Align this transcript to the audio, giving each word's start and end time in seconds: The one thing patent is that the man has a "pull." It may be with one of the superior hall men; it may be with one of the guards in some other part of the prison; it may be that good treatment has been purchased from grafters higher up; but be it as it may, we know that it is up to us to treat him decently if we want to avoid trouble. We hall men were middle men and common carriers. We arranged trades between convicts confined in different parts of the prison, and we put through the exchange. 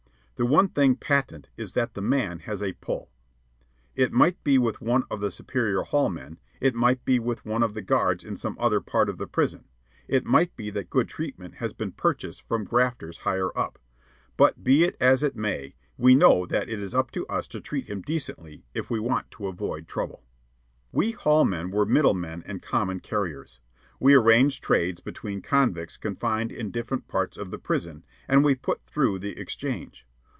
The 0.37 0.47
one 0.47 0.69
thing 0.69 0.95
patent 0.95 1.49
is 1.55 1.73
that 1.73 1.93
the 1.93 2.01
man 2.01 2.39
has 2.39 2.63
a 2.63 2.73
"pull." 2.73 3.11
It 3.95 4.11
may 4.11 4.31
be 4.43 4.57
with 4.57 4.81
one 4.81 5.03
of 5.11 5.19
the 5.19 5.29
superior 5.29 5.83
hall 5.83 6.09
men; 6.09 6.39
it 6.59 6.73
may 6.73 6.95
be 6.95 7.19
with 7.19 7.45
one 7.45 7.61
of 7.61 7.75
the 7.75 7.81
guards 7.83 8.23
in 8.23 8.35
some 8.35 8.57
other 8.59 8.81
part 8.81 9.07
of 9.07 9.19
the 9.19 9.27
prison; 9.27 9.65
it 10.07 10.25
may 10.25 10.45
be 10.45 10.71
that 10.71 10.89
good 10.89 11.07
treatment 11.07 11.57
has 11.57 11.73
been 11.73 11.91
purchased 11.91 12.41
from 12.47 12.63
grafters 12.63 13.19
higher 13.19 13.55
up; 13.55 13.77
but 14.35 14.63
be 14.63 14.83
it 14.83 14.97
as 14.99 15.21
it 15.21 15.35
may, 15.35 15.75
we 15.95 16.15
know 16.15 16.47
that 16.47 16.67
it 16.67 16.79
is 16.81 16.95
up 16.95 17.11
to 17.11 17.27
us 17.27 17.47
to 17.49 17.61
treat 17.61 17.85
him 17.85 18.01
decently 18.01 18.65
if 18.73 18.89
we 18.89 18.99
want 18.99 19.29
to 19.29 19.45
avoid 19.45 19.87
trouble. 19.87 20.23
We 20.91 21.11
hall 21.11 21.45
men 21.45 21.69
were 21.69 21.85
middle 21.85 22.15
men 22.15 22.41
and 22.47 22.63
common 22.63 23.01
carriers. 23.01 23.59
We 23.99 24.15
arranged 24.15 24.63
trades 24.63 25.01
between 25.01 25.43
convicts 25.43 25.97
confined 25.97 26.51
in 26.51 26.71
different 26.71 27.07
parts 27.07 27.37
of 27.37 27.51
the 27.51 27.59
prison, 27.59 28.03
and 28.27 28.43
we 28.43 28.55
put 28.55 28.83
through 28.87 29.19
the 29.19 29.39
exchange. 29.39 30.07